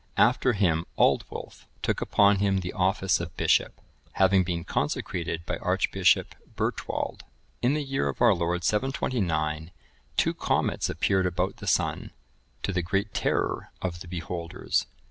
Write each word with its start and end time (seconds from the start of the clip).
After 0.17 0.53
him 0.53 0.85
Aldwulf(1001) 0.97 1.65
took 1.83 2.01
upon 2.01 2.37
him 2.37 2.61
the 2.61 2.73
office 2.73 3.19
of 3.19 3.37
bishop, 3.37 3.79
having 4.13 4.43
been 4.43 4.63
consecrated 4.63 5.45
by 5.45 5.57
Archbishop 5.57 6.33
Bertwald. 6.55 7.21
In 7.61 7.75
the 7.75 7.83
year 7.83 8.09
of 8.09 8.19
our 8.19 8.33
Lord 8.33 8.63
729, 8.63 9.69
two 10.17 10.33
comets 10.33 10.89
appeared 10.89 11.27
about 11.27 11.57
the 11.57 11.67
sun, 11.67 12.09
to 12.63 12.73
the 12.73 12.81
great 12.81 13.13
terror 13.13 13.69
of 13.83 13.99
the 13.99 14.07
beholders. 14.07 14.87